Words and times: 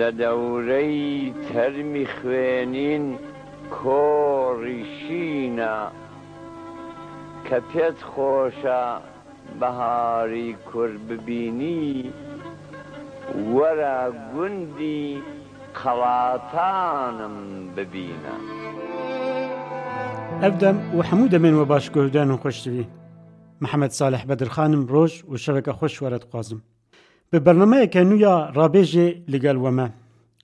لە 0.00 0.08
دەورەی 0.22 0.96
تەرمی 1.48 2.06
خوێنین 2.16 3.04
کۆڕیشینە 3.76 5.76
کە 7.46 7.58
پێت 7.70 7.98
خۆشە 8.10 8.84
بەهاری 9.60 10.48
کورد 10.68 10.96
ببینی 11.10 11.92
وەرە 13.54 13.98
گوندی 14.30 15.04
قەڵاتانم 15.78 17.36
ببینە. 17.76 18.36
ئەفدەم 20.42 20.76
و 20.96 20.98
هەموو 21.08 21.32
دەمێنوە 21.34 21.64
باشگۆدان 21.72 22.28
و 22.30 22.36
خۆشتوی 22.42 22.84
محەممەد 23.62 23.92
ساالح 23.98 24.22
بەدرخانم 24.28 24.82
ڕۆژ 24.92 25.12
و 25.30 25.32
شەوەکە 25.44 25.72
خۆش 25.78 25.94
وەرە 26.02 26.20
خوازم. 26.30 26.60
Bi 27.32 27.46
bernameyeke 27.46 27.98
nû 28.00 28.14
ya 28.16 28.52
rabêjê 28.54 29.32
li 29.32 29.40
gel 29.40 29.54
weme. 29.56 29.92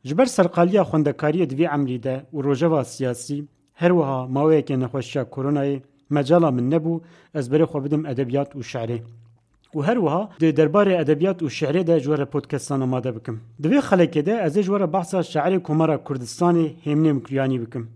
Ji 0.04 0.18
ber 0.18 0.24
serqaliya 0.26 0.82
xwendekariyê 0.84 1.50
di 1.50 1.54
vê 1.56 1.66
emrî 1.74 2.02
de 2.02 2.22
û 2.34 2.44
rojeva 2.44 2.84
siyasî, 2.84 3.44
her 3.74 3.90
wiha 3.90 4.26
maweyeke 4.28 4.80
nexweşiya 4.80 5.24
koronayê 5.24 5.80
mecala 6.10 6.50
min 6.50 6.70
nebû 6.72 7.00
ez 7.34 7.46
berê 7.52 7.62
xwe 7.70 7.84
bidim 7.84 8.06
edebiyat 8.06 8.54
û 8.54 8.58
şeirê. 8.72 9.00
û 9.74 9.82
her 9.86 9.96
wiha 9.96 10.22
di 10.40 10.56
derbarê 10.56 11.00
edebiyat 11.04 11.42
û 11.42 11.46
şeirê 11.58 11.86
de 11.86 12.00
ji 12.00 12.04
were 12.06 12.24
podcastan 12.24 12.80
amade 12.80 13.16
bikim. 13.16 13.40
Di 13.62 13.68
vê 13.68 13.78
xelekê 13.78 14.26
de 14.26 14.32
ez 14.46 14.56
ê 14.56 14.62
ji 14.62 14.66
were 14.68 14.92
behsa 14.92 15.18
şeirê 15.22 15.62
Komara 15.62 15.94
Kurdistanê 15.94 16.66
Hêmnê 16.84 17.12
Mikriyanî 17.12 17.60
bikim. 17.62 17.90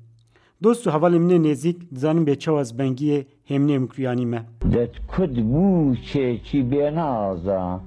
Dost 0.62 0.86
û 0.86 0.90
hevalê 0.90 1.18
min 1.18 1.44
nêzik 1.44 1.76
dizanin 1.94 2.26
bêçawa 2.26 2.60
ez 2.60 2.72
bengiyê 2.78 3.24
Hêmnê 3.48 3.78
Mikriyanî 3.78 4.26
me. 4.26 4.42
Det 4.72 4.92
kudbû 5.16 5.96
çêkî 5.96 6.60
bênaza. 6.72 7.78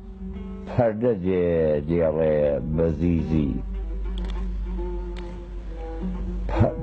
پرده 0.75 1.13
دیگه 1.87 2.11
بزیزی 2.77 3.53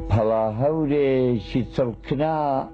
پلاهور 0.08 0.88
چی 1.38 1.64
چلکنا 1.76 2.64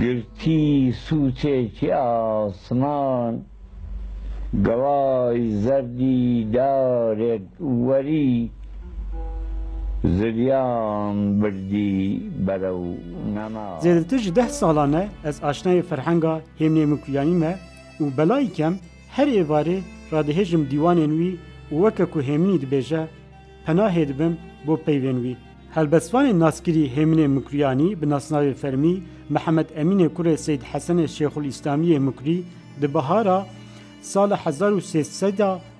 گرتی 0.00 0.92
سوچه 0.96 1.68
چی 1.68 1.90
آسمان 1.92 3.42
گوای 4.64 5.50
زردی 5.50 6.48
وری 7.60 8.50
زریان 10.04 11.40
بردی 11.40 12.30
برو 12.46 12.84
نما 13.36 13.78
زیده 13.80 14.30
ده 14.30 14.48
سالانه 14.48 15.08
از 15.24 15.40
آشنای 15.40 15.82
فرهنگ 15.82 16.24
هم 16.24 16.40
نیمکویانی 16.60 17.34
مه 17.34 17.54
او 18.00 18.10
بلایی 18.16 18.48
کم 18.48 18.74
Her 19.16 19.26
êvarê 19.40 19.78
radihêjim 20.14 20.62
dîwanên 20.72 21.12
wî 21.20 21.32
û 21.72 21.74
weke 21.84 22.04
ku 22.12 22.18
hêminî 22.28 22.56
dibêje, 22.64 23.02
penahê 23.66 24.04
dibim 24.08 24.34
bo 24.66 24.74
peyvên 24.86 25.18
wî. 25.24 25.34
Helbestvanên 25.76 26.38
naskirî 26.44 26.84
Hêminê 26.96 27.26
Mikriyanî 27.28 28.02
bi 28.02 28.06
nasnavê 28.14 28.54
Fermî, 28.54 28.96
Mehemed 29.28 29.68
Emînê 29.82 30.08
Kurê 30.16 30.36
Seyd 30.36 30.62
Hesenê 30.72 31.04
Şêxul 31.16 31.44
İslamiyê 31.54 31.98
Mikrî 31.98 32.42
di 32.82 32.94
bihara 32.94 33.46
sala 34.02 34.38
1300 34.60 35.22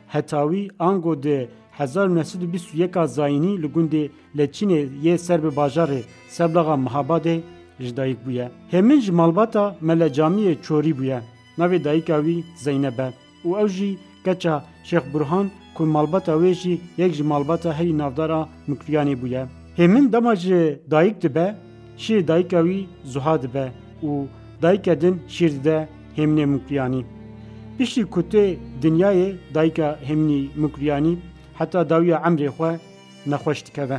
hetawî 0.09 0.69
ango 0.79 1.23
de 1.23 1.49
1921 1.81 3.05
zayînî 3.07 3.63
li 3.63 3.67
gundê 3.67 4.09
Leçînê 4.37 4.89
yê 5.05 5.19
ser 5.19 5.43
bi 5.43 5.47
bajarê 5.49 6.01
seblağa 6.29 6.75
Mihabadê 6.77 7.41
ji 7.81 7.97
dayîk 7.97 8.19
bûye. 8.27 8.49
Hêmin 8.73 9.01
ji 9.01 9.13
malbata 9.13 9.77
melecamiyê 9.83 10.63
çorî 10.63 10.93
bûye. 10.99 11.21
ناوی 11.61 11.79
دایکا 11.87 12.17
وی 12.27 12.37
زینبه 12.65 13.07
او 13.45 13.51
او 13.61 13.67
جی 13.77 13.91
کچا 14.25 14.55
شیخ 14.89 15.05
برهان 15.13 15.47
کو 15.75 15.83
مالبتا 15.95 16.35
وی 16.43 16.53
جی 16.63 16.73
یک 17.01 17.11
جی 17.17 17.23
مالبتا 17.33 17.71
هی 17.79 17.89
نافدارا 18.01 18.41
مکریانی 18.69 19.15
بویا 19.21 19.43
همین 19.79 20.05
دما 20.13 20.33
جی 20.45 20.59
دایک 20.93 21.15
دبه 21.25 21.47
شیر 22.03 22.21
دایکا 22.31 22.61
وی 22.67 22.79
زوها 23.13 23.35
دبه 23.43 23.65
او 24.03 24.11
دایکا 24.63 24.95
دن 25.03 25.15
شیر 25.35 25.53
ده 25.67 25.77
همینه 26.19 26.45
مکریانی 26.55 27.01
پیشی 27.77 28.01
کتی 28.15 28.45
دنیای 28.83 29.23
دایکا 29.57 29.89
همینی 30.09 30.41
مکریانی 30.63 31.13
حتی 31.59 31.79
داویا 31.91 32.17
عمری 32.29 32.49
خو 32.57 32.69
نخوشت 33.31 33.67
کبه 33.77 33.99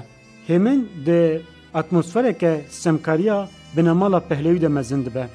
همین 0.49 0.79
ده 1.05 1.21
اتمسفره 1.79 2.31
که 2.41 2.51
سمکاریا 2.83 3.37
بنامالا 3.75 4.19
پهلوی 4.29 4.59
ده 4.63 4.67
مزند 4.77 5.07
به 5.15 5.25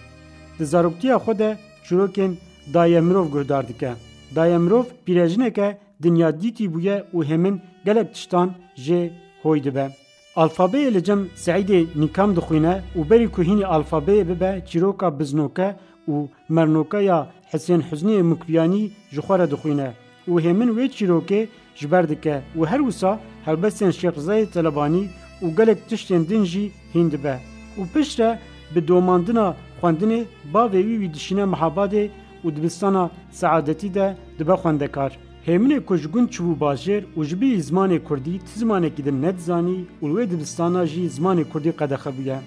د 0.58 0.62
زاروکتیا 0.72 1.18
خود 1.24 1.42
şirokên 1.88 2.34
dayê 2.74 3.00
mirov 3.00 3.26
guhdar 3.32 3.68
dike. 3.68 3.92
Dayê 4.36 4.58
mirov 4.64 4.84
pîrejineke 5.06 5.78
dinyadîtî 6.02 6.64
bûye 6.74 6.96
û 7.14 7.24
hemin 7.24 7.60
gelek 7.84 8.14
tiştan 8.14 8.50
jê 8.76 9.10
hôy 9.42 9.64
dibe. 9.64 9.88
Alfabeyê 10.36 10.94
li 10.94 11.04
cem 11.04 11.20
Seîdê 11.44 11.86
nîkam 11.96 12.36
dixwîne 12.36 12.74
û 12.96 13.10
berî 13.10 13.28
ku 13.32 13.42
hînî 13.42 13.64
alfabeyê 13.76 14.28
bibe 14.28 14.64
çîroka 14.70 15.18
biznoke 15.18 15.74
û 16.08 16.28
mernoka 16.48 17.00
ya 17.00 17.30
Hesên 17.52 17.82
Hüzniyê 17.90 18.22
Mukriyanî 18.22 18.82
ji 19.10 19.20
xwe 19.20 19.36
re 19.38 19.50
dixwîne 19.50 19.90
û 20.28 20.32
hemin 20.42 20.68
wê 20.78 20.84
çîrokê 20.98 21.42
ji 21.80 21.90
ber 21.92 22.08
dike 22.08 22.42
û 22.58 22.66
her 22.66 22.78
wisa 22.78 23.18
helbestên 23.46 23.92
Şexzayê 24.00 24.46
Telebanî 24.50 25.04
û 25.42 25.56
gelek 25.56 25.78
tiştên 25.90 26.28
din 26.28 26.44
jî 26.44 26.64
hîn 26.94 27.10
dibe 27.12 27.36
û 27.78 27.92
piştre 27.94 28.38
bi 28.74 28.88
domandina 28.88 29.54
Xwendinê 29.80 30.22
bavê 30.54 30.80
wî 30.88 30.96
wî 31.02 31.08
dişîne 31.16 31.44
mihabadê 31.52 32.04
û 32.44 32.56
dibistana 32.56 33.04
seadetî 33.40 33.90
de 33.96 34.06
dibe 34.38 34.54
xwendekar. 34.62 35.12
Hêminê 35.46 35.78
ku 35.88 35.94
ji 36.02 36.08
gund 36.14 36.28
çûbû 36.36 36.52
bajêr 36.64 37.02
û 37.16 37.24
ji 37.28 37.36
bî 37.40 37.48
zimanê 37.68 37.98
Kurdî 38.08 38.34
ti 38.44 38.52
zimanekî 38.60 39.02
din 39.06 39.18
nedizanî 39.26 39.78
û 40.02 40.04
wê 40.14 40.24
dibistana 40.32 40.82
jî 40.92 41.02
zimanê 41.16 41.44
Kurdî 41.52 41.68
qedexebûye. 41.80 42.38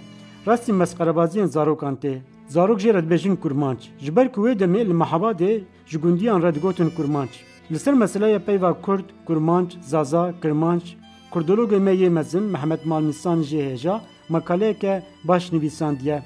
Rastî 0.47 0.71
mesxerebaziyên 0.81 1.49
zarokan 1.57 1.95
tê. 2.03 2.13
Zarok 2.55 2.79
jê 2.83 2.91
redbêjin 2.97 3.35
kurmanc. 3.43 3.79
Ji 4.03 4.15
ber 4.15 4.27
ku 4.33 4.39
wê 4.47 4.53
demê 4.61 4.81
li 4.89 4.93
mihabadê 5.01 5.53
ji 5.91 5.97
gundiyan 6.03 6.41
redigotin 6.43 6.89
kurmanc. 6.97 7.29
Li 7.71 7.79
ser 7.79 7.93
meseleya 7.93 8.39
peyva 8.39 8.73
Kurd, 8.81 9.05
kurmanc, 9.25 9.69
zaza, 9.91 10.23
kirmanc, 10.41 10.83
Kurdologê 11.33 11.79
me 11.79 11.91
yê 11.91 12.09
mezin 12.09 12.43
Mehmet 12.43 12.85
Malnisan 12.85 13.39
jê 13.49 13.59
hêja 13.71 13.99
makaleyeke 14.29 15.03
baş 15.23 15.51
nivîsandiye. 15.53 16.19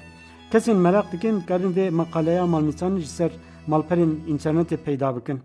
Kesin 0.52 0.76
merak 0.76 1.12
dikin 1.12 1.40
karin 1.40 1.74
vê 1.76 1.90
meqaleya 1.90 2.46
Mal 2.46 2.70
ji 3.00 3.06
ser 3.06 3.30
malperên 3.68 4.14
înternetê 4.28 4.76
peyda 4.76 5.16
bikin. 5.16 5.40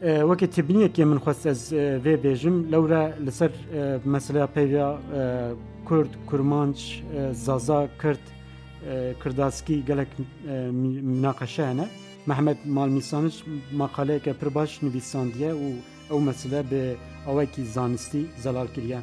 Wekê 0.00 0.46
tibniyekê 0.50 1.04
min 1.04 1.18
xwest 1.18 1.46
ez 1.46 1.72
e, 1.72 2.00
vê 2.04 2.14
bêjim 2.24 2.72
lewre 2.72 3.14
li 3.26 3.32
ser 3.32 3.50
e, 3.74 3.98
meseleya 4.04 4.46
peyva 4.46 4.98
e, 5.16 5.50
Kurd, 5.84 6.08
Kurmanç, 6.26 7.02
Zaza, 7.34 7.88
Kurd, 8.02 8.24
Kırdaskî 9.20 9.84
gelek 9.84 10.08
münaqeşe 10.70 11.66
hene. 11.66 11.88
Mehmet 12.26 12.66
Malmîsaniş 12.66 13.44
maqaleyeke 13.72 14.32
pir 14.32 14.54
baş 14.54 14.82
nivîsandiye 14.82 15.52
o 15.54 15.68
o 16.14 16.20
mesele 16.20 16.70
be 16.70 16.96
awekî 17.30 17.64
zanisti 17.64 18.26
zelal 18.42 18.66
kiriye. 18.66 18.98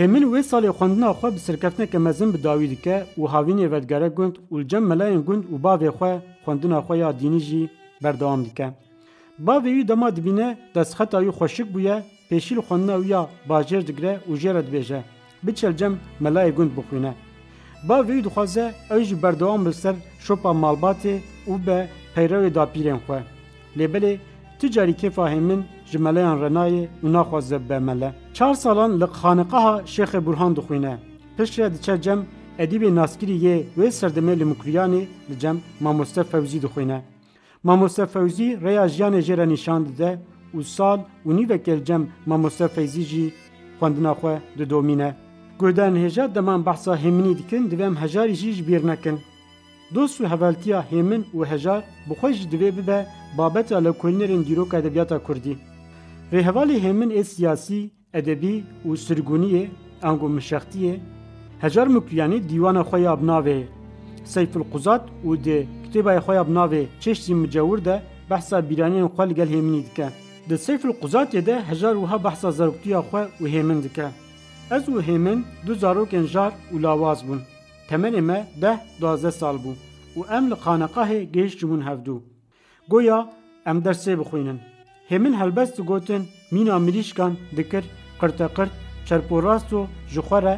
هێمن 0.00 0.22
wê 0.32 0.40
salê 0.50 0.68
xwendina 0.78 1.10
xwe 1.18 1.28
bi 1.34 1.38
sirkeftineke 1.46 1.98
mezin 2.06 2.28
bi 2.34 2.38
dawî 2.48 2.68
dike 2.74 2.96
û 3.18 3.22
havînê 3.34 3.66
vedgere 3.74 4.08
gund 4.18 4.34
û 4.52 4.54
li 4.60 4.68
cem 4.70 4.84
melayên 4.90 5.22
gund 5.28 5.44
û 5.52 5.54
bavê 5.66 5.90
xwe 5.98 6.12
xwendina 6.44 6.78
xwe 6.86 6.94
ya 7.04 7.10
dînî 7.20 7.40
jî 7.48 7.62
berdewam 8.04 8.40
dike. 8.46 8.68
Bavê 9.48 9.70
wî 9.76 9.84
dema 9.88 10.08
dibîne 10.16 10.48
destxeta 10.74 11.18
wî 11.24 11.30
xweşik 11.38 11.68
bûye 11.74 11.96
pêşîl 12.30 12.58
xwendina 12.66 12.96
wî 13.02 13.08
ya 13.12 13.22
bajêr 13.50 13.82
digre 13.88 14.12
û 14.30 14.32
jê 14.42 14.50
re 14.54 14.62
dibêje 14.66 15.00
biçel 15.46 15.74
cem 15.78 15.94
melayê 16.24 16.52
gund 16.58 16.70
bixwîne. 16.78 17.12
Bavê 17.88 18.06
wî 18.16 18.24
dixwaze 18.24 18.66
ew 18.90 19.04
ji 19.04 19.16
berdewam 19.22 19.66
bi 19.66 19.72
ser 19.82 19.96
şopa 20.26 20.50
malbatê 20.62 21.16
û 21.50 21.54
be 21.66 21.78
peyrewê 22.14 22.50
dapîrên 22.58 22.98
xwe. 23.04 23.18
Lêbelê 23.78 24.12
tu 24.58 24.66
carî 24.74 24.94
kêfa 25.02 25.24
hêmin 25.34 25.60
ji 25.92 25.98
meleyan 26.04 26.38
Renayê 26.44 26.84
û 27.04 27.06
naxwaze 27.16 27.58
be 27.68 27.78
mele. 27.88 28.10
Çar 28.36 28.54
salan 28.64 28.90
li 29.00 29.04
xaneqeha 29.20 29.74
Şêxe 29.94 30.20
Burhan 30.26 30.52
dixwîne. 30.58 30.94
Pişre 31.36 31.66
diçe 31.74 31.94
cem 32.04 32.20
edîbê 32.64 32.90
naskirî 33.00 33.36
yê 33.46 33.56
wê 33.76 33.88
serdemê 34.00 34.34
li 34.40 34.44
Mikuriyanê 34.50 35.02
li 35.30 35.36
cem 35.42 35.56
mamoste 35.80 36.22
Fewzî 36.30 36.58
dixwîne. 36.64 36.98
Mamoste 37.68 38.06
Fewzî 38.14 38.48
reya 38.64 38.86
jiyanê 38.94 39.20
jê 39.26 39.34
re 39.40 39.46
nîşan 39.52 39.80
dide 39.88 40.12
û 40.56 40.62
sal 40.62 41.00
û 41.26 41.36
nîveke 41.36 41.74
li 41.80 41.84
cem 41.84 42.02
mamoste 42.30 42.66
Feyzî 42.74 43.02
jî 43.10 43.24
xwendina 43.80 44.12
xwe 44.20 44.34
didomîne. 44.58 45.10
Guhden 45.60 45.94
hêja 46.04 46.34
deman 46.34 46.66
behsa 46.66 46.92
hêminî 47.04 47.38
dikin 47.38 47.70
divem 47.70 47.94
hejarî 47.96 48.34
jî 48.40 48.50
ji 48.52 48.64
bîr 48.68 48.86
nekin. 48.86 49.18
Dost 49.94 50.20
û 50.20 50.24
heveltiya 50.32 50.80
hêmin 50.90 51.22
û 51.34 51.46
hejar 51.50 51.80
bi 52.10 52.12
xwe 52.12 52.32
jî 52.32 52.44
divê 52.52 52.70
bibe 52.78 53.06
babeta 53.38 53.76
lewkolnêrên 53.78 54.46
dîroka 54.46 54.78
edebiyata 54.78 55.18
Kurdî. 55.18 55.56
Rêhevalê 56.32 56.76
hêmin 56.84 57.10
ê 57.18 57.22
siyasî, 57.32 57.82
edebî 58.20 58.54
û 58.86 58.90
sirguniyê 59.06 59.64
ango 60.08 60.26
mişextiyê, 60.36 60.94
hejar 61.62 61.86
mukyanî 61.94 62.38
dîwana 62.48 62.82
xwe 62.88 62.98
ya 63.08 63.12
binavê 63.20 63.60
Seyful 64.34 64.64
Quzat 64.72 65.04
û 65.26 65.30
dê 65.46 65.58
kitêbaya 65.84 66.20
xwe 66.24 66.34
ya 66.38 66.42
binavê 66.50 66.82
Çeştî 67.02 67.32
Mucewir 67.40 67.80
de 67.88 67.96
behsa 68.30 68.58
bîraniyên 68.70 69.08
xwe 69.14 69.24
li 69.30 69.34
gel 69.38 69.50
hêminî 69.54 69.82
dike. 69.86 70.08
Di 70.48 70.58
Seyful 70.58 70.88
Quzatê 71.02 71.42
de 71.48 71.56
hejar 71.70 71.94
wiha 72.02 72.18
behsa 72.24 72.50
zaroktiya 72.58 73.00
xwe 73.08 73.22
û 73.42 73.44
hêmin 73.54 73.78
dike. 73.84 74.08
Ez 74.76 74.84
û 74.92 75.02
hêmin 75.08 75.38
du 75.66 75.72
zarokên 75.82 76.24
jar 76.34 76.52
û 76.72 76.82
lawaz 76.84 77.20
bûn. 77.28 77.40
Temelê 77.90 78.20
me 78.20 78.46
deh 78.62 78.78
duazde 79.00 79.30
sal 79.30 79.56
bû 79.64 79.72
û 80.16 80.20
em 80.36 80.50
li 80.50 80.54
xaneqahê 80.54 81.20
gêş 81.34 81.50
cibûn 81.60 81.82
hevdû. 81.88 82.16
Goya 82.90 83.18
em 83.66 83.76
dersê 83.84 84.14
bixwînin. 84.20 84.58
هێمن 85.12 85.34
هەلبەست 85.40 85.76
و 85.78 85.82
گوتن 85.90 86.22
مینا 86.54 86.76
مریشکان 86.86 87.32
دکرد 87.56 87.88
قرتەقرت 88.20 88.72
چەرپۆڕاست 89.08 89.68
و 89.76 89.80
ji 90.12 90.20
xwarە 90.28 90.54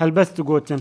هەلبەست 0.00 0.36
gotin. 0.50 0.80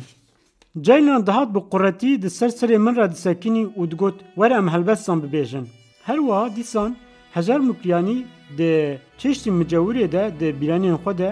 Ceylan 0.86 1.22
dihat 1.28 1.50
bi 1.56 1.60
quretî 1.72 2.22
di 2.22 2.30
ser 2.38 2.50
serê 2.60 2.78
min 2.86 2.96
re 2.98 3.08
disekinî 3.12 3.64
û 3.80 3.92
digot 3.92 4.16
were 4.38 4.54
em 4.62 4.68
helbestan 4.76 5.20
bibêjin. 5.24 5.66
Her 6.08 6.18
wiha 6.28 6.48
dîsan 6.56 6.96
hejar 7.34 7.60
mukriyanî 7.60 8.18
di 8.58 9.00
çeştî 9.18 9.50
micewirê 9.50 10.08
de 10.16 10.24
di 10.40 10.48
bîranên 10.62 10.96
xwe 11.00 11.18
de 11.22 11.30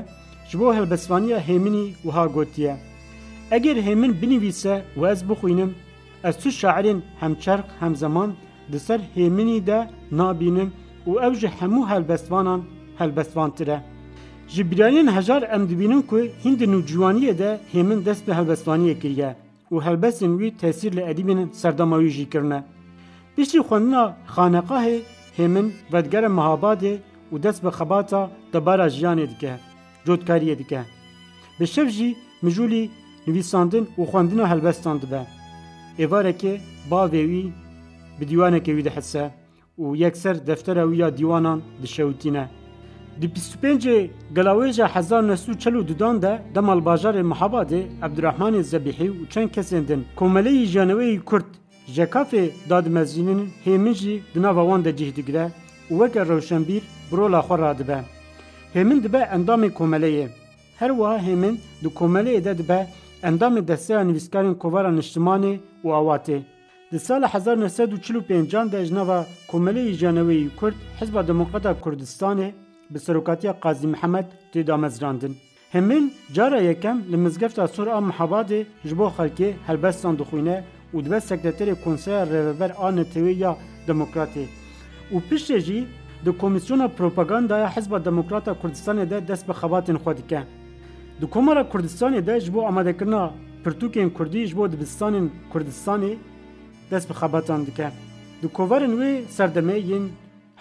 ji 0.50 0.60
bo 0.60 0.74
helbesvaniya 0.74 1.40
hêminî 1.48 1.86
wiha 2.04 2.26
gotiye. 2.26 2.78
Eger 3.52 3.76
hêmin 3.88 4.14
binivîse 4.22 4.74
û 5.00 5.12
ez 5.12 5.22
bixwînim, 5.30 5.72
ez 6.24 6.36
tu 6.38 6.50
şairên 6.50 7.00
hemçerq 7.20 7.64
hemzeman 7.80 8.32
di 8.72 8.80
ser 8.80 9.02
hêminî 9.16 9.60
de 9.68 9.90
nabînim 10.12 10.70
û 11.10 11.12
ew 11.28 11.32
ji 11.42 11.48
hemû 11.60 11.82
helbestvanan 11.94 12.62
helbestvantir 13.00 13.68
e. 13.68 13.80
Ji 14.48 14.62
biryariyên 14.72 15.12
hejar 15.16 15.42
em 15.42 15.70
dibînin 15.70 16.02
ku 16.02 16.18
Hindê 16.44 16.68
nûciwaniyê 16.74 17.38
de 17.38 17.60
hêmin 17.74 18.06
dest 18.06 18.28
bi 18.28 18.32
helbestvaniyê 18.38 18.96
kiriye 19.02 19.32
û 19.72 19.82
helbestên 19.86 20.32
wî 20.40 20.58
tesîr 20.62 20.92
li 20.98 21.02
edîbên 21.12 21.50
serdama 21.54 21.98
wî 22.02 22.10
jî 22.18 22.26
kirine. 22.34 22.60
Piştî 23.36 23.60
xwendina 23.68 24.04
xaneqahê 24.36 25.00
hêmin 25.38 25.68
vedgere 25.94 26.26
mihabadê 26.38 26.96
û 27.34 27.44
dest 27.44 27.64
bi 27.64 27.68
xebata 27.78 28.22
debara 28.54 28.88
jiyanê 28.96 29.30
dike, 29.30 29.54
cotkariyê 30.06 30.56
dike. 30.60 30.82
Bi 31.60 31.66
şev 31.74 31.88
jî 31.96 32.10
mijûlî 32.44 32.84
nivîsandin 33.28 33.86
û 34.00 34.02
xwendina 34.10 34.46
helbestan 34.52 34.98
dibe. 35.02 35.24
Êvarekê 36.04 36.54
bavê 36.92 37.22
wî 37.32 37.46
bi 38.20 38.24
dîwanekê 38.34 38.72
wî 38.78 38.84
dihisse. 38.88 39.41
û 39.84 39.88
yekser 40.04 40.36
deftera 40.50 40.84
wî 40.90 40.96
ya 41.04 41.10
dîwanan 41.20 41.60
dişewitîne. 41.84 42.46
Di 43.22 43.28
pîstûpêncê 43.34 43.98
gelaweja 44.36 44.88
hezar 44.96 45.24
nesû 45.24 45.52
çelû 45.64 45.82
dudan 45.90 46.22
de 46.22 46.32
demal 46.56 46.80
bajarê 46.88 47.22
Mihabadê 47.34 47.82
Ebdurrahmanê 48.06 48.62
Zebîhî 48.72 49.08
û 49.20 49.30
çend 49.34 49.50
kesên 49.56 49.88
din 49.88 50.02
komeleyî 50.20 50.66
janeweyî 50.66 51.20
Kurd 51.30 51.50
ji 51.88 52.02
kafê 52.04 52.46
dadmezînin 52.70 53.42
hêmin 53.66 53.94
jî 53.94 54.24
di 54.34 54.42
nava 54.42 54.62
wan 54.70 54.86
de 54.86 54.92
cih 54.98 55.12
digire 55.16 55.46
û 55.92 55.94
weke 56.00 56.22
rewşenbîr 56.34 56.82
birola 57.12 57.40
xwe 57.48 57.58
radibe. 57.58 58.00
Hêmin 58.76 59.04
dibe 59.04 59.18
endamê 59.36 59.70
komeleyê. 59.80 60.28
Her 60.80 60.90
wiha 60.90 61.18
hêmin 61.28 61.56
di 61.84 61.88
komeleyê 62.00 62.46
de 62.46 62.58
dibe 62.58 62.88
endamê 63.24 63.68
desteya 63.68 64.02
nivîskarên 64.02 64.58
kovara 64.58 64.90
niştimanê 65.00 65.54
û 65.86 65.88
awatê. 66.00 66.40
Di 66.92 67.00
sala 67.00 67.30
1945 67.58 68.72
de 68.72 68.86
jnava 68.86 69.26
Komeleyê 69.48 69.94
Jenewêyî 69.94 70.50
Kurd 70.56 70.74
Hizba 71.02 71.28
Demokrata 71.28 71.72
Kurdistanê 71.80 72.52
bi 72.90 73.00
serokatiya 73.00 73.60
Qazî 73.60 73.88
Mihemed 73.88 74.26
tê 74.54 74.68
damezrandin. 74.68 75.38
Hemin 75.72 76.14
cara 76.34 76.62
yekem 76.62 77.04
li 77.12 77.18
mizgefta 77.18 77.68
Sura 77.68 77.98
Mihabadê 78.02 78.66
ji 78.86 78.98
bo 78.98 79.12
xelkê 79.18 79.54
helbestan 79.68 80.20
dixwîne 80.20 80.64
û 80.94 81.06
dibe 81.06 81.20
sekreterê 81.22 81.84
Konseya 81.84 82.26
Rêveber 82.26 82.72
a 82.78 82.92
Netewêya 82.92 83.56
Demokratê. 83.88 84.46
û 85.14 85.20
piştê 85.32 85.60
jî 85.60 85.88
di 86.26 86.30
Komîsyona 86.38 86.88
Propagandaya 86.88 87.76
Hizba 87.78 88.06
Demokrata 88.06 88.52
Kurdistanê 88.52 89.10
de 89.10 89.28
dest 89.28 89.48
bi 89.50 89.54
xebatên 89.54 89.96
xwe 89.98 90.18
dike. 90.18 90.44
Di 91.22 91.30
Komara 91.30 91.62
Kurdistanê 91.62 92.28
de 92.28 92.40
ji 92.40 92.54
bo 92.54 92.68
amadekirina 92.68 93.32
pirtûkên 93.66 94.14
Kurdî 94.14 94.46
ji 94.48 94.58
bo 94.58 94.66
dibistanên 94.72 95.30
Kurdistanê 95.54 96.14
دەست 96.92 97.08
بە 97.10 97.14
خەبەتان 97.20 97.62
دکە 97.68 97.88
دکۆڤەرن 98.42 98.94
وێ 99.00 99.12
سەردەمە 99.36 99.76
یین 99.90 100.06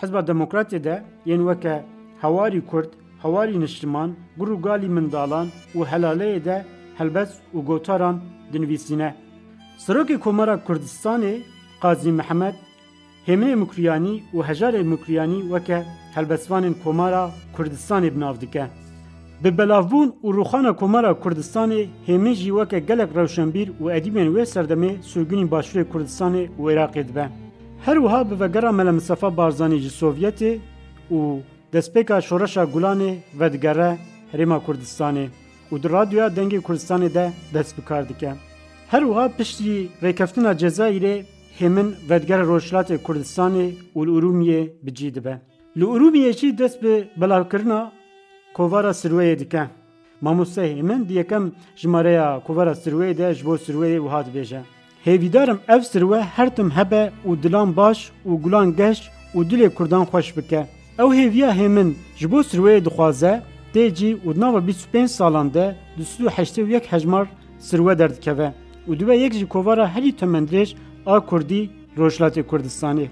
حزبە 0.00 0.20
دموکراتی 0.30 0.78
de 0.86 0.94
yên 1.30 1.42
weke 1.48 1.76
hewarî 2.22 2.62
Kurd, 2.70 2.90
hewarî 3.22 3.56
niştiman, 3.64 4.10
gurû 4.38 4.54
galî 4.66 4.88
mindalan 4.96 5.48
û 5.76 5.78
helaleyê 5.92 6.40
de 6.48 6.56
helbest 7.00 7.36
û 7.56 7.58
gotaran 7.70 8.16
dinivîsîne. 8.52 9.10
Sirokê 9.84 10.16
Komara 10.24 10.56
Kurdistanê 10.66 11.34
Qazî 11.82 12.12
Mehemed, 12.20 12.56
hêmê 13.28 13.50
mikriyanî 13.62 14.14
û 14.36 14.38
hejarê 14.48 14.82
mikriyanî 14.92 15.40
weke 15.52 15.78
helbestvanên 16.16 16.74
Komara 16.84 17.24
Kurdistanê 17.56 18.08
binav 18.14 18.36
dike. 18.42 18.64
Bi 19.44 19.48
belavbûn 19.58 20.08
û 20.24 20.28
rûxana 20.38 20.72
Komara 20.80 21.12
Kurdistanê 21.22 21.82
hêmîn 22.08 22.34
jî 22.40 22.50
weke 22.58 22.78
gelek 22.88 23.10
rewşenbîr 23.16 23.68
û 23.82 23.84
edîbên 23.98 24.28
wê 24.34 24.44
serdemê 24.54 24.90
sûrgunî 25.10 25.46
başûrê 25.52 25.84
Kurdistanê 25.92 26.44
û 26.58 26.62
Iraqê 26.72 27.08
dibe. 27.08 27.26
Her 27.84 27.96
wiha 27.96 28.30
bi 28.30 28.40
vegera 28.40 28.72
Mele 28.72 28.90
Mustafa 28.90 29.36
Barzanî 29.36 29.78
ji 29.84 29.88
Sovyetê 30.00 30.52
û 31.10 31.38
destpêka 31.72 32.22
Şoreşa 32.22 32.62
Gulanê 32.64 33.14
vedigere 33.40 33.98
Herêma 34.32 34.58
Kurdistanê 34.66 35.26
û 35.72 35.82
di 35.82 35.88
radyoya 35.90 36.28
dengê 36.36 36.60
Kurdistanê 36.60 37.14
de 37.14 37.32
dest 37.54 37.78
bi 37.78 37.82
kar 37.84 38.08
dike. 38.08 38.32
Her 38.90 39.00
wiha 39.02 39.28
piştî 39.38 39.88
rêkeftina 40.02 40.50
Cezayîrê 40.62 41.24
hêmin 41.58 41.88
vedigera 42.10 42.42
Rojhilatê 42.42 42.96
Kurdistanê 42.96 43.66
û 43.96 43.98
li 44.06 44.10
Urumiyê 44.10 44.72
bicî 44.86 45.14
dibe. 45.14 45.40
Li 45.76 45.84
Urumiyê 45.84 46.32
jî 46.40 46.58
dest 46.58 46.82
bi 46.82 47.08
belavkirina 47.20 47.92
kovara 48.54 48.94
Sirweyê 48.94 49.38
dike. 49.38 49.62
Mamoste 50.20 50.62
Hêmin 50.62 51.08
di 51.08 51.12
yekem 51.14 51.52
jimareya 51.76 52.40
kovara 52.46 52.74
Sirweyê 52.74 53.18
de 53.18 53.34
ji 53.34 53.44
bo 53.46 53.58
Sirweyê 53.58 53.98
wiha 53.98 54.20
dibêje. 54.26 54.60
Hêvîdarim 55.04 55.58
ev 55.68 55.80
sirwe 55.80 56.22
her 56.22 56.56
tim 56.56 56.70
hebe 56.70 57.12
û 57.28 57.42
dilan 57.42 57.76
baş 57.76 58.12
û 58.26 58.42
gulan 58.42 58.76
geş 58.76 59.02
û 59.34 59.44
dilê 59.50 59.70
Kurdan 59.74 60.02
xweş 60.04 60.36
bike. 60.36 60.66
Ew 60.98 61.02
hêviya 61.08 61.52
Hêmin 61.56 61.94
ji 62.16 62.32
bo 62.32 62.40
Sirweyê 62.40 62.84
dixwaze 62.84 63.42
tê 63.74 63.94
cî 63.94 64.16
û 64.26 64.40
nava 64.40 64.58
25 64.58 65.10
salan 65.10 65.54
de 65.54 65.76
281 65.98 66.80
hejmar 66.80 67.28
sirwe 67.58 67.98
derdikeve 67.98 68.52
û 68.88 69.00
dibe 69.00 69.16
yek 69.16 69.32
ji 69.34 69.46
kovara 69.48 69.88
herî 69.88 70.10
temendirêj 70.16 70.74
a 71.06 71.20
Kurdî 71.20 71.70
Rojhilatê 71.98 72.42
Kurdistanê. 72.42 73.06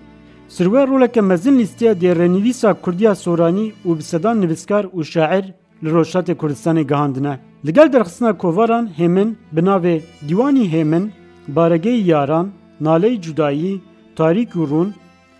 Sirve 0.48 0.86
roleke 0.86 1.20
mezin 1.20 1.58
listiya 1.58 2.00
diye 2.00 2.16
renivîsa 2.16 2.74
Kurdiya 2.74 3.14
Soranî 3.14 3.72
û 3.86 3.98
bi 3.98 4.02
sedan 4.02 4.40
nivîskar 4.40 4.84
û 4.84 5.04
şair 5.04 5.44
li 5.84 5.88
Rojhatê 5.90 6.34
Kurdistanê 6.36 6.82
gihandine. 6.88 7.38
Li 7.66 7.72
gel 7.72 7.92
derxistina 7.92 8.38
kovaran 8.38 8.90
Hemin 8.96 9.38
bi 9.52 9.60
navê 9.60 10.00
Dîwanî 10.28 10.68
Hemin, 10.72 11.12
Baregeyî 11.48 12.04
Yaran, 12.06 12.48
Naley 12.80 13.20
Cudayî, 13.20 13.80
Tarîk 14.16 14.50
û 14.54 14.68
Rûn, 14.70 14.88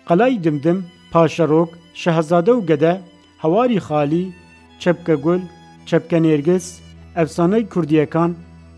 Qelay 0.07 0.43
Dimdim, 0.43 0.85
Paşerok, 1.11 1.69
Şehzade 1.93 2.51
û 2.51 2.65
Gede, 2.67 3.01
Hewarî 3.41 3.75
Xalî, 3.75 4.33
Çepke 4.79 5.15
Gul, 5.15 5.39
Çepke 5.85 6.23
Nergis, 6.23 6.79
Efsane 7.15 7.65
Kurdiyekan, 7.69 8.35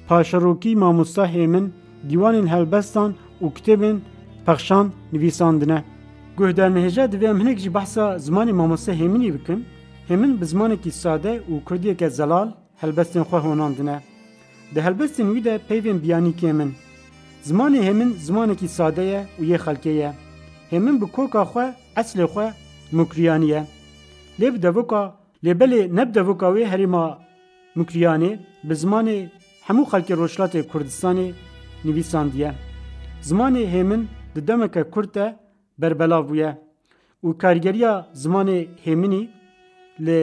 Paşerokî 0.08 0.76
Mamosta 0.76 1.28
Hemin, 1.28 1.74
Dîwanên 2.10 2.48
Helbestan 2.48 3.16
û 3.42 3.46
kitêbên 3.56 3.98
pexşan 4.46 4.88
Guhdernehêja 6.38 7.08
divê 7.12 7.28
em 7.34 7.40
hinek 7.40 7.60
jî 7.64 7.74
behsa 7.74 8.06
zimanê 8.20 8.52
mamoste 8.54 8.94
hêminî 9.02 9.34
bikin, 9.34 9.66
hêmin 10.10 10.42
bi 10.42 10.46
zimanekî 10.46 10.92
sade 10.92 11.34
û 11.52 11.64
kurdiyeke 11.64 12.10
zelal 12.10 12.50
helbestên 12.82 13.24
xwe 13.28 13.38
honandine. 13.40 14.00
Di 14.76 14.82
helbestên 14.82 15.28
wî 15.36 15.44
de 15.44 15.60
peyvên 15.70 15.98
biyanîkê 16.04 16.54
min. 16.54 16.74
Zimanê 17.46 17.82
hêmin 17.88 18.10
zimanekî 18.12 18.68
sade 18.68 19.04
ye 19.04 19.22
û 19.40 19.42
yê 19.52 19.58
xelkê 19.66 19.90
ye. 20.02 20.12
Hêmin 20.72 21.02
bi 21.02 21.06
koka 21.06 21.42
xwe 21.44 21.76
eslê 21.96 22.26
xwe 22.34 22.54
mukriyanî 22.92 23.48
ye. 23.50 23.66
Lê 24.40 24.54
bi 24.54 24.62
devoka 24.64 25.16
lêbelê 25.44 25.96
neb 25.96 26.16
devoka 26.16 26.46
wê 26.48 26.66
herêma 26.72 27.18
mukriyanê 27.76 28.40
bi 28.64 28.74
zimanê 28.74 29.30
hemû 29.68 29.84
xelkê 29.92 30.14
Rojhilatê 30.22 30.62
Kurdistanê 30.72 31.32
nivîsandiye. 31.86 32.52
Zimanê 33.22 33.64
hêmin 33.76 34.04
di 34.36 34.48
demeke 34.48 34.84
Kurd 34.84 35.14
de 35.16 35.41
berbelav 35.82 36.24
bûye 36.30 36.52
û 37.26 37.28
kargeriya 37.42 37.94
zimanê 38.22 38.60
hêminî 38.86 39.24
li 40.06 40.22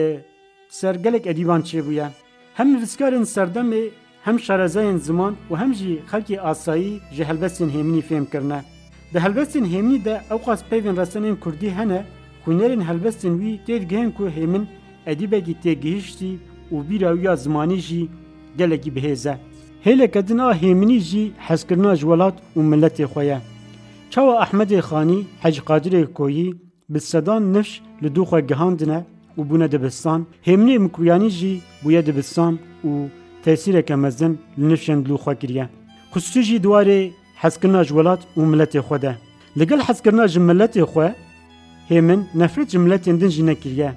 ser 0.79 0.95
gelek 1.05 1.23
edîban 1.33 1.61
çêbûye. 1.69 2.07
Hem 2.57 2.69
viskarên 2.81 3.25
serdemê 3.35 3.83
hem 4.25 4.35
şarezayên 4.47 4.97
ziman 5.05 5.33
û 5.51 5.57
hem 5.61 5.71
jî 5.79 5.93
xelkê 6.11 6.37
asayî 6.51 6.93
ji 7.15 7.23
helbestên 7.29 7.69
hêminî 7.75 8.01
fêm 8.09 8.25
kirine. 8.31 8.59
Di 9.13 9.17
helbestên 9.25 9.65
hêminî 9.73 9.99
de 10.05 10.15
ewqas 10.35 10.61
peyvên 10.71 10.95
resenên 11.01 11.35
Kurdî 11.39 11.69
hene, 11.79 12.05
xwînerên 12.45 12.81
helbestên 12.89 13.33
wî 13.41 13.51
têdgehên 13.67 14.13
ku 14.17 14.23
hêmin 14.37 14.63
edîbekî 15.11 15.53
têgihiştî 15.65 16.31
û 16.73 16.75
bîrawiya 16.89 17.35
zimanî 17.35 17.77
jî 17.87 18.01
gelekî 18.57 18.91
bihêze. 18.95 19.33
Hêlekedina 19.85 20.47
hêminî 20.61 20.99
jî 20.99 21.23
hezkirina 21.47 21.93
ji 21.95 22.01
welat 22.11 22.35
û 22.57 22.59
milletê 22.71 23.05
xwe 23.13 23.25
ye. 23.25 23.39
چاوا 24.11 24.39
احمد 24.43 24.79
خانی 24.79 25.25
حج 25.41 25.59
قادر 25.59 26.03
کوی 26.05 26.55
به 26.89 26.99
صدان 27.11 27.43
نفش 27.55 27.81
لدوخه 28.01 28.41
گهاندنه 28.41 29.05
و 29.37 29.41
بونه 29.49 29.67
دبستان 29.73 30.21
همنی 30.47 30.77
مکویانی 30.77 31.29
جی 31.37 31.51
بویا 31.83 32.01
دبستان 32.01 32.53
و 32.85 32.89
تأثیر 33.43 33.81
کمزن 33.81 34.33
لنفشن 34.57 34.99
لوخه 35.07 35.33
گریه 35.41 35.69
خصوصی 36.11 36.41
جی 36.47 36.57
دواره 36.65 36.99
حسکرنا 37.41 37.83
جولات 37.83 38.19
و 38.37 38.41
ملت 38.51 38.73
خوده 38.81 39.11
لگل 39.59 39.81
حسکرنا 39.81 40.25
جملت 40.27 40.83
خوه 40.83 41.11
همین 41.89 42.19
نفرت 42.35 42.67
جملت 42.73 43.07
اندن 43.07 43.27
جی 43.27 43.43
نکریه 43.43 43.93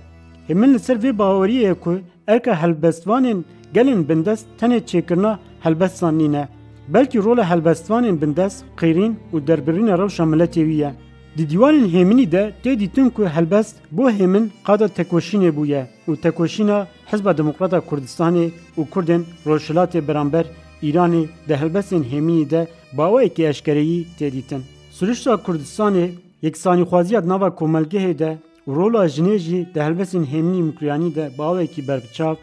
همین 0.51 0.73
لسر 0.75 0.97
وی 1.03 1.13
باوریه 1.13 1.75
که 1.85 2.03
ارکا 2.29 2.53
هلبستوانین 2.63 3.39
گلن 3.75 4.03
بندست 4.03 4.47
تنه 4.59 4.81
چکرنا 4.81 5.39
هلبستان 5.65 6.15
نینه 6.19 6.49
بلکې 6.95 7.19
ڕۆلە 7.25 7.45
هەلبەستوانین 7.51 8.17
بندەست 8.23 8.59
قیرین 8.81 9.13
و 9.33 9.37
دەربرینە 9.49 9.95
ڕەوشە 10.01 10.25
ملەتێویە 10.33 10.91
دی 11.37 11.45
دیوانین 11.51 11.87
هێمنی 11.95 12.27
دە 12.35 12.45
تێدی 12.63 12.89
تون 12.95 13.09
کو 13.17 13.23
هەلبەست 13.37 13.77
بۆ 13.97 14.05
هێمن 14.19 14.45
قادە 14.67 14.87
تەکۆشینێ 14.97 15.51
بووە 15.57 15.83
و 16.09 16.13
تەکۆشینە 16.23 16.79
حزبە 17.11 17.33
دموکراتە 17.41 17.79
کوردستانê 17.89 18.47
و 18.79 18.83
کوردên 18.93 19.23
ڕۆژهلاتê 19.49 20.01
بەرامبەر 20.07 20.47
ئیرانê 20.85 21.23
دە 21.49 21.55
هەلبەستên 21.63 22.03
هێمنی 22.13 22.49
دە 22.53 22.63
باوەیەکی 22.99 23.47
ئەشکەرەیی 23.49 24.07
تێدیتن 24.19 24.63
سروشتا 24.97 25.33
کوردستانê 25.47 26.07
یەکسانیخوازیە 26.47 27.21
ناوە 27.31 27.49
کۆمەلگەهێ 27.59 28.13
دە 28.23 28.31
rola 28.77 29.03
jinê 29.15 29.37
jî 29.45 29.59
di 29.75 29.81
helbestên 29.87 30.25
hêminî 30.33 30.61
mikroyanî 30.69 31.11
de 31.19 31.25
bawekî 31.39 31.83
berbiçav 31.89 32.35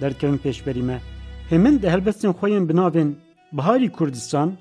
derkevin 0.00 0.40
pêşberî 0.44 0.82
me. 0.88 0.98
Hêmin 1.50 1.76
di 1.82 1.86
helbestên 1.94 2.30
xuyên 2.38 2.64
binavên 2.68 3.10
Bahari 3.52 3.88
Kurdistan, 3.92 4.52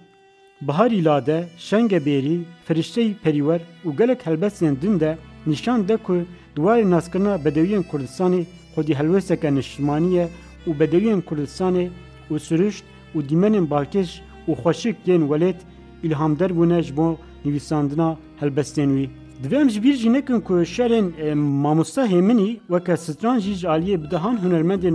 Bahari 0.61 1.05
Lade, 1.05 1.45
Şengeberi, 1.57 2.39
Ferişteyî 2.65 3.13
Periver, 3.23 3.61
û 3.85 3.97
gelek 3.97 4.21
helbestiyên 4.21 4.81
din 4.81 4.99
de 4.99 5.17
nîşan 5.47 5.87
de 5.87 5.97
ku 5.97 6.17
duwarê 6.55 6.89
naskirina 6.91 7.35
Bedewiyên 7.45 7.83
Kurdistanê 7.83 8.45
xwedî 8.75 8.93
helwesteke 8.95 9.55
niştimanî 9.55 10.27
û 10.67 10.79
Bedewiyên 10.79 11.21
Kurdistanê 11.21 11.87
û 12.31 12.39
siruşt 12.39 12.83
û 13.15 13.29
dîmenên 13.29 13.67
balkêş 13.69 14.09
û 14.47 14.51
xweşik 14.61 14.95
yên 15.07 15.21
welêt 15.29 15.59
îlhamder 16.05 16.51
bûne 16.57 16.79
ji 16.83 16.97
bo 16.97 17.17
nivîsandina 17.45 18.09
helbestên 18.39 18.89
wî. 18.97 19.05
Divem 19.43 19.69
ji 19.69 19.83
bîr 19.83 19.93
jî 20.01 20.13
nekin 20.13 20.39
ku 20.41 20.53
şerên 20.53 21.07
e, 21.17 21.33
mamosta 21.33 22.03
hêminî 22.07 22.49
weke 22.67 22.97
stranjî 22.97 23.53
ji 23.55 23.67
aliyê 23.67 24.03
bidehan 24.03 24.35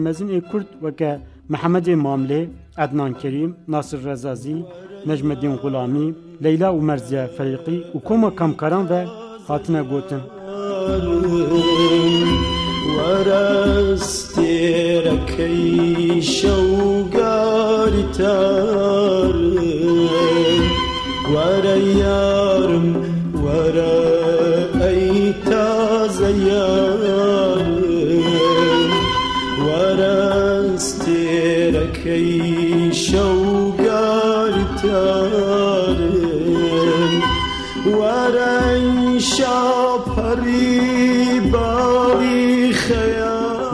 mezin 0.07 0.29
ê 0.29 0.51
Kurd 0.51 0.67
weke 0.81 1.21
محمد 1.53 1.91
ماملي 1.91 2.43
عدنان 2.83 3.15
كريم 3.23 3.51
ناصر 3.73 3.99
رزازي 4.05 4.57
نجم 5.09 5.33
الدين 5.33 5.55
غلامي 5.63 6.15
ليلى 6.41 6.69
ومرزية 6.69 7.27
فريقي 7.37 7.79
وكوما 7.95 8.31
كامكران 8.31 8.87
و 9.49 9.53
هاتنا 9.53 9.83
جوتن 9.83 10.21
ورستي 12.99 14.99
ركي 15.09 16.21
شوق 16.21 16.96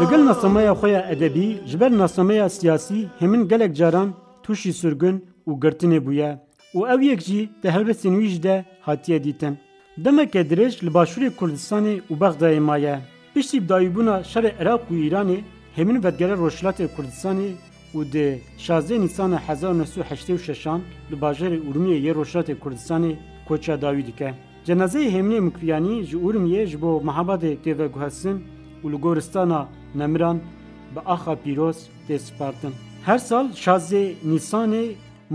Ligil 0.02 0.24
nasameya 0.24 0.72
xwe 0.74 0.90
ya 0.92 1.02
edebî 1.14 1.48
ji 1.66 1.80
ber 1.80 1.92
nasameya 1.98 2.48
siyasî 2.48 3.04
hemin 3.18 3.48
gelek 3.48 3.76
caran 3.76 4.08
tuşî 4.42 4.72
sürgün 4.80 5.16
û 5.48 5.50
girtinê 5.62 6.00
bûye 6.06 6.30
û 6.76 6.78
ev 6.94 7.00
yek 7.10 7.20
jî 7.28 7.40
te 7.62 7.68
helbestên 7.70 8.14
wî 8.20 8.26
ji 8.28 8.42
de 8.42 8.64
hatiye 8.80 9.24
dîtin. 9.24 9.58
Demeke 10.04 10.40
dirêj 10.50 10.74
li 10.84 10.88
başûrê 10.96 11.30
Kurdistanê 11.38 11.96
û 12.10 12.18
Bexdayê 12.20 12.60
maye. 12.60 13.00
Piştî 13.34 13.58
dayîbûna 13.68 14.16
şerê 14.32 14.52
Iraq 14.62 14.80
û 14.90 14.94
İranê 15.06 15.38
hemin 15.76 16.04
vedgere 16.04 16.32
Rojhilatê 16.34 16.86
Kurdistanê 16.96 17.50
û 17.94 18.12
di 18.12 18.42
16 18.70 19.00
Nîsana 19.00 19.40
1986 19.48 20.80
li 21.10 21.14
bajarê 21.22 21.60
Urmiyê 21.70 21.98
yê 22.06 22.12
Rojhilatê 22.14 22.56
Kurdistanê 22.58 23.14
koça 23.48 23.82
dawî 23.82 24.06
dike. 24.06 24.34
Cenazeyê 24.66 25.10
Hemînê 25.16 25.40
Mukriyanî 25.40 26.04
ji 26.06 26.16
Urmiyê 26.16 26.66
ji 26.66 26.80
bo 26.82 27.02
mehabadê 27.04 27.56
têve 27.64 27.86
guhestin 27.86 28.40
û 28.84 28.86
li 28.92 28.98
goristana 29.04 29.60
Nemiran 30.00 30.36
bi 30.94 31.00
axa 31.14 31.34
pîroz 31.44 31.78
tê 32.06 32.16
spartin. 32.28 32.72
Her 33.08 33.18
sal 33.30 33.46
şazê 33.64 34.04
Nîsanê 34.32 34.86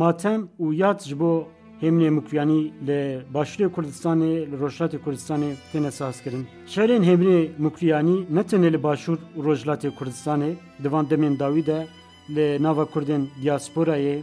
matem 0.02 0.42
û 0.64 0.66
yad 0.84 1.00
ji 1.08 1.16
bo 1.22 1.34
hêmnê 1.82 2.10
mukyanî 2.18 2.62
li 2.88 3.02
Başûrê 3.36 3.68
Kurdistanê 3.76 4.32
li 4.52 4.56
Rojhilatê 4.64 4.98
Kurdistanê 5.06 5.52
têne 5.72 5.92
sazkirin. 5.92 6.44
Şerên 6.74 7.04
hêmnê 7.10 7.40
mukyanî 7.66 8.18
ne 8.36 8.42
tenê 8.50 8.70
li 8.74 8.80
Başûr 8.88 9.18
û 9.38 9.40
Rojhilatê 9.48 9.90
Kurdistanê 9.98 10.52
divan 10.84 11.06
demên 11.12 11.40
dawî 11.40 11.66
de 11.66 11.88
li 12.36 12.64
nava 12.64 12.84
Kurdên 12.94 13.24
diasporayê 13.44 14.18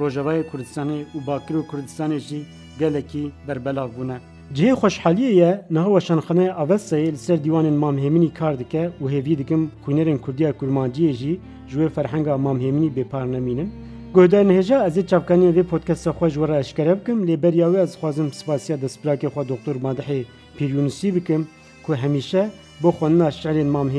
Rojavayê 0.00 0.42
Kurdistanê 0.50 1.00
û 1.16 1.18
Bakir 1.26 1.54
û 1.54 1.62
Kurdistanê 1.70 2.18
jî 2.18 2.40
gelekî 2.78 3.24
berbelav 3.48 3.90
bûne. 3.96 4.18
جه 4.54 4.74
خوشحالیه 4.74 5.30
یه 5.34 5.60
نه 5.70 5.84
و 5.86 6.00
شنخنه 6.00 6.42
اوز 6.60 6.80
سایی 6.88 7.10
لسر 7.14 7.36
دیوان 7.44 7.66
مام 7.82 7.96
همینی 7.98 8.28
کار 8.38 8.54
دکه 8.56 8.82
و 9.02 9.06
هیوی 9.12 9.34
دکم 9.40 9.62
خوینرین 9.84 10.18
کردی 10.24 10.44
ها 10.44 10.52
کلمانجی 10.60 11.12
جی 11.12 11.32
جوه 11.68 11.88
فرهنگ 11.88 12.28
مام 12.28 12.56
همینی 12.56 12.88
بپار 12.90 13.26
نمینم 13.26 13.68
نهجا 14.16 14.80
از 14.80 14.96
این 14.96 15.06
چپکانی 15.06 15.46
وی 15.46 15.62
پودکست 15.62 16.08
جورا 16.08 16.42
وره 16.48 16.54
اشکره 16.56 16.94
بکم 16.94 17.22
لیبر 17.24 17.54
یاوی 17.54 17.76
از 17.76 17.96
خوازم 17.96 18.28
سپاسیه 18.30 18.76
دسپلاک 18.76 19.28
خواه 19.28 19.46
دکتور 19.48 19.76
مادحی 19.76 20.26
پیرونسی 20.56 21.10
بکم 21.10 21.46
که 21.86 21.94
همیشه 21.94 22.48
با 22.80 22.90
خونه 22.90 23.30
شعر 23.30 23.62
مام 23.62 23.90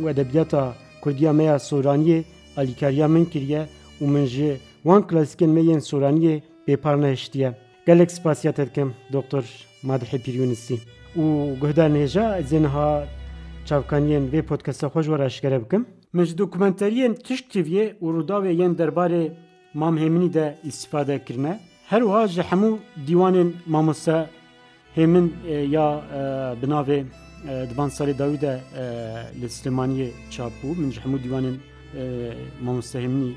و 0.00 0.06
ادبیاتا 0.08 0.74
کردی 1.04 1.26
ها 1.26 1.32
میا 1.32 1.58
سورانی 1.58 2.24
علیکاریا 2.56 3.08
من 3.08 3.24
کریه 3.24 3.64
و 4.02 4.04
منجی 4.04 4.52
وان 4.84 5.02
کلاسیکن 5.02 5.46
میا 5.46 5.80
سورانی 5.80 6.42
بپار 6.66 6.96
نهشتیه 6.96 7.52
Galaxy 7.86 8.20
Pasiyat 8.22 8.58
etkim, 8.60 8.88
doktor. 9.12 9.44
مادحی 9.88 10.18
پیرونسی 10.26 10.76
و 11.22 11.24
گهدا 11.62 11.86
نێژە 11.94 12.26
جێنها 12.48 12.88
چاوکانیان 13.68 14.24
وێ 14.32 14.40
پۆتکەسە 14.48 14.86
خۆش 14.92 15.06
وەراشگەرە 15.12 15.58
بکەم 15.64 15.82
مج 16.16 16.28
دوکمنتەریەن 16.40 17.12
تشتیێ 17.26 17.84
و 18.04 18.06
ڕووداوێ 18.14 18.52
یەن 18.60 18.72
دەربارێ 18.80 19.22
مامهێمنی 19.80 20.30
دە 20.36 20.46
ئیسیفادەکردە 20.68 21.52
هەروها 21.92 22.22
ji 22.34 22.40
hemû 22.50 22.70
dîwanên 23.08 23.48
mamoste 23.74 24.18
hêmin 24.96 25.26
ya 25.76 25.86
binavê 26.62 26.98
divan 27.70 27.90
salê 27.96 28.14
dawî 28.20 28.38
de 28.46 28.54
li 29.40 29.46
Silêmaniyê 29.56 30.08
çapbû 30.34 30.68
min 30.80 30.90
ji 30.94 31.00
hemû 31.04 31.18
dîwanên 31.26 31.56
mamostehêminî 32.66 33.30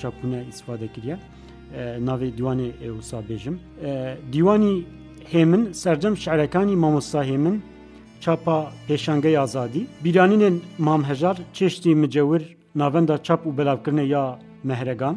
çapbûne 0.00 0.40
îsifadekiriye. 0.50 1.16
ناوی 2.08 2.30
دیوان 2.38 2.60
ئێوسا 2.82 3.18
بێژم. 3.28 3.56
دیوانی 4.32 4.74
هێمن 5.32 5.62
سرجەم 5.82 6.14
شعرەکانی 6.22 6.76
مامۆستا 6.82 7.20
هێمن 7.30 7.56
چاپا 8.22 8.58
آزادی 9.46 9.82
بیرانین 10.02 10.54
مام 10.86 11.00
هجار 11.10 11.36
چشتی 11.56 11.92
مجور 12.02 12.42
ناوەندا 12.80 13.16
چاپ 13.26 13.40
و 13.46 13.50
بلاوکرنه 13.58 14.04
یا 14.14 14.24
مهرگان 14.68 15.16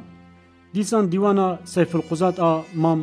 دیسان 0.75 1.03
دیوانە 1.13 1.47
سەفلقوزات 1.73 2.35
ئا 2.43 2.51
مام 2.83 2.99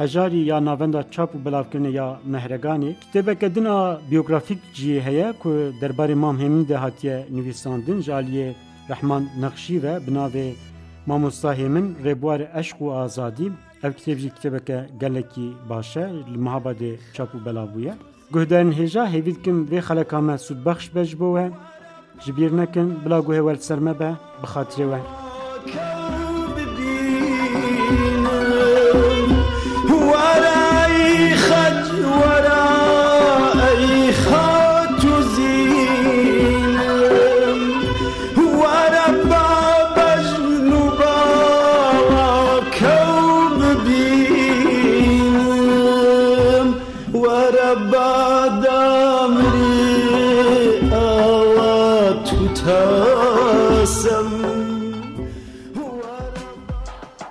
هجاری 0.00 0.40
یا 0.50 0.56
ناوەندا 0.68 1.02
چاپ 1.14 1.30
و 1.34 1.38
بلاوکرنه 1.44 1.90
یا 1.98 2.08
مەهرەگانê 2.32 2.90
کتێبەکە 3.02 3.48
دنا 3.56 3.76
بیۆگرافیک 4.10 4.60
جیه 4.76 5.00
هیه 5.06 5.28
که 5.42 5.50
derbarê 5.80 6.14
مام 6.22 6.36
همین 6.42 6.64
دەهاتیە 6.70 7.14
نویساندن 7.36 7.98
ژالیێ 8.08 8.48
رحمان 8.90 9.22
نەخشی 9.42 9.76
و 9.84 9.86
binavê 10.06 10.48
مامۆستا 11.08 11.52
من 11.74 11.86
ڕێبوارە 12.04 12.46
ئەشق 12.54 12.78
و 12.82 12.92
ئازادی 12.96 13.48
ئەو 13.82 13.92
کتێبژی 13.98 14.32
کتێبەکە 14.36 14.78
گەلێکی 15.02 15.48
باشە 15.70 16.04
لە 16.32 16.38
مەهابادێ 16.44 16.92
چاپ 17.14 17.30
و 17.34 17.42
بەلاوبووە 17.46 17.94
گوهدارن 18.32 18.70
هێژا 18.80 19.04
هێویدکن 19.14 19.58
بێ 19.70 19.80
خەلەکامە 19.88 20.34
سوودبەخش 20.46 20.86
بەش 20.96 21.10
بووە 21.20 21.46
ji 22.24 22.30
bîr 22.36 22.50
بلا 22.56 22.98
bila 23.04 23.18
guhêwer 23.26 23.56
serme 23.68 23.94
be 24.00 24.10
bixatirê 24.42 25.02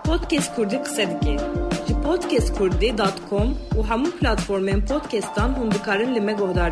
Podcast 0.06 0.56
Kurdi 0.56 0.84
kısa 0.84 1.02
dike. 1.22 1.40
Ji 1.88 1.94
podcastkurdi.com 2.06 3.48
û 3.78 3.80
hemû 3.90 4.10
platformên 4.20 4.80
podcastan 4.92 5.50
hûn 5.58 5.72
dikarin 5.72 6.10
li 6.16 6.22
me 6.28 6.34
guhdar 6.42 6.72